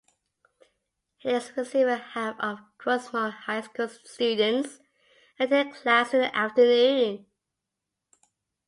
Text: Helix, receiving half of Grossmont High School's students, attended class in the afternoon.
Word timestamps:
Helix, 1.19 1.51
receiving 1.55 1.99
half 1.99 2.35
of 2.39 2.57
Grossmont 2.79 3.33
High 3.45 3.61
School's 3.61 3.99
students, 4.03 4.79
attended 5.37 5.75
class 5.75 6.11
in 6.15 6.21
the 6.21 6.35
afternoon. 6.35 7.27